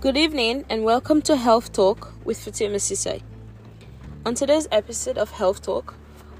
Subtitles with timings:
[0.00, 3.22] Good evening and welcome to Health Talk with Fatima Sise.
[4.26, 5.94] On today's episode of Health Talk,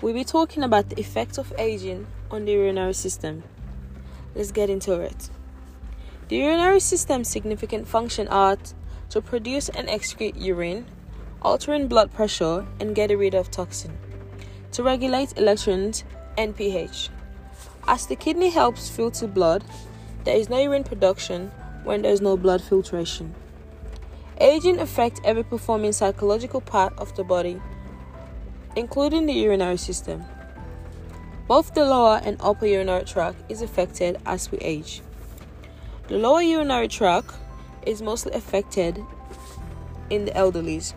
[0.00, 3.42] we'll be talking about the effect of aging on the urinary system.
[4.36, 5.30] Let's get into it.
[6.28, 8.56] The urinary system's significant function are
[9.10, 10.86] to produce and excrete urine,
[11.42, 13.98] altering blood pressure and get rid of toxin,
[14.72, 16.04] to regulate electrons
[16.36, 17.10] and pH.
[17.88, 19.64] As the kidney helps filter blood,
[20.24, 21.50] there is no urine production
[21.84, 23.34] when there is no blood filtration.
[24.40, 27.60] Aging affects every performing psychological part of the body,
[28.76, 30.24] including the urinary system.
[31.48, 35.00] Both the lower and upper urinary tract is affected as we age.
[36.08, 37.32] The lower urinary tract
[37.86, 39.02] is mostly affected
[40.10, 40.94] in the elderlies.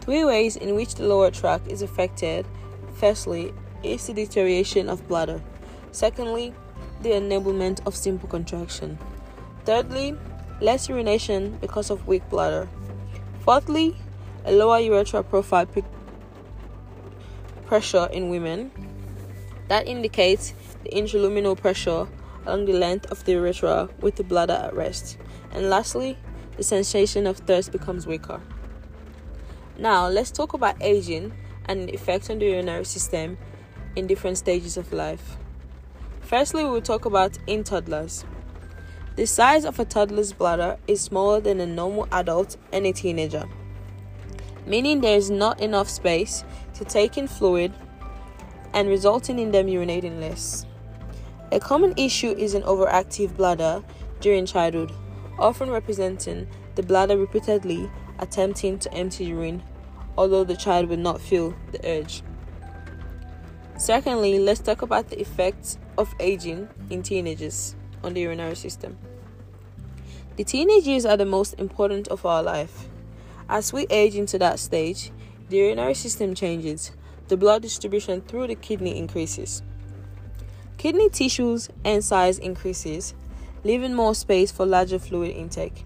[0.00, 2.46] Three ways in which the lower tract is affected
[2.94, 5.42] firstly is the deterioration of bladder,
[5.92, 6.54] secondly,
[7.02, 8.98] the enablement of simple contraction,
[9.64, 10.16] thirdly,
[10.60, 12.68] less urination because of weak bladder.
[13.40, 13.96] Fourthly,
[14.44, 15.66] a lower urethral profile
[17.66, 18.70] pressure in women.
[19.68, 22.06] That indicates the intraluminal pressure
[22.46, 25.18] along the length of the urethra with the bladder at rest.
[25.52, 26.16] And lastly,
[26.56, 28.40] the sensation of thirst becomes weaker.
[29.78, 31.32] Now, let's talk about aging
[31.66, 33.36] and the effect on the urinary system
[33.96, 35.36] in different stages of life.
[36.26, 38.24] Firstly, we will talk about in toddlers.
[39.14, 43.44] The size of a toddler's bladder is smaller than a normal adult and a teenager,
[44.66, 46.42] meaning there is not enough space
[46.74, 47.72] to take in fluid
[48.74, 50.66] and resulting in them urinating less.
[51.52, 53.84] A common issue is an overactive bladder
[54.18, 54.90] during childhood,
[55.38, 57.88] often representing the bladder repeatedly
[58.18, 59.62] attempting to empty urine,
[60.18, 62.24] although the child will not feel the urge.
[63.78, 68.98] Secondly, let's talk about the effects of aging in teenagers on the urinary system.
[70.36, 72.88] The teenage years are the most important of our life.
[73.48, 75.10] As we age into that stage,
[75.48, 76.92] the urinary system changes,
[77.28, 79.62] the blood distribution through the kidney increases.
[80.78, 83.14] Kidney tissues and size increases,
[83.64, 85.84] leaving more space for larger fluid intake.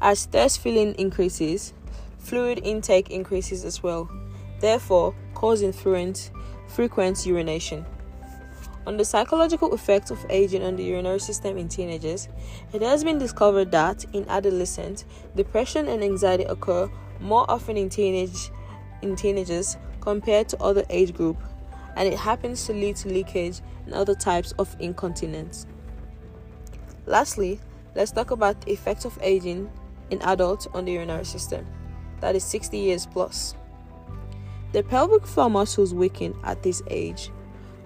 [0.00, 1.72] As thirst feeling increases,
[2.18, 4.10] fluid intake increases as well,
[4.60, 6.30] therefore causing frequent,
[6.66, 7.86] frequent urination.
[8.86, 12.28] On the psychological effects of aging on the urinary system in teenagers,
[12.72, 15.04] it has been discovered that in adolescents,
[15.36, 18.50] depression and anxiety occur more often in teenage
[19.02, 21.36] in teenagers compared to other age group,
[21.96, 25.66] and it happens to lead to leakage and other types of incontinence.
[27.06, 27.60] Lastly,
[27.94, 29.70] let's talk about the effects of aging
[30.10, 31.66] in adults on the urinary system,
[32.20, 33.54] that is 60 years plus.
[34.72, 37.30] The pelvic floor muscles weaken at this age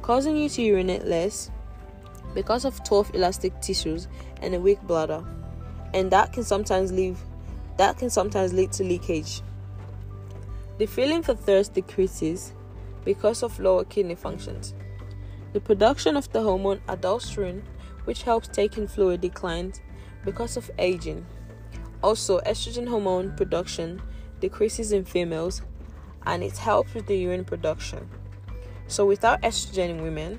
[0.04, 1.50] causing you to urinate less
[2.34, 4.06] because of tough elastic tissues
[4.42, 5.24] and a weak bladder,
[5.94, 7.18] and that can sometimes leave
[7.78, 9.40] that can sometimes lead to leakage.
[10.76, 12.52] The feeling for thirst decreases
[13.02, 14.74] because of lower kidney functions.
[15.54, 17.62] The production of the hormone aldosterone,
[18.04, 19.80] which helps take in fluid, declines
[20.22, 21.24] because of aging.
[22.02, 24.02] Also, estrogen hormone production
[24.38, 25.62] decreases in females
[26.26, 28.06] and it helps with the urine production.
[28.86, 30.38] So, without estrogen in women,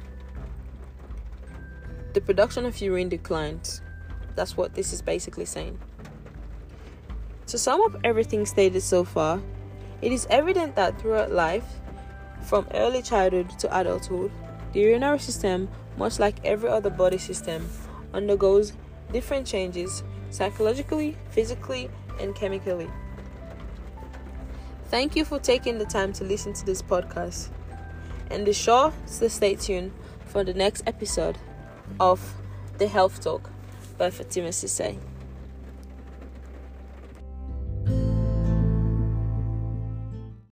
[2.16, 3.82] the production of urine declines.
[4.36, 5.78] That's what this is basically saying.
[7.48, 9.42] To sum up everything stated so far,
[10.02, 11.66] it is evident that throughout life,
[12.42, 14.32] from early childhood to adulthood,
[14.72, 15.68] the urinary system,
[15.98, 17.70] much like every other body system,
[18.14, 18.74] undergoes
[19.12, 21.90] different changes psychologically, physically,
[22.20, 22.90] and chemically.
[24.86, 27.50] Thank you for taking the time to listen to this podcast
[28.30, 29.92] and be sure to stay tuned
[30.26, 31.38] for the next episode
[32.00, 32.36] of
[32.78, 33.50] the Health Talk
[33.98, 34.98] by Fatima Sise.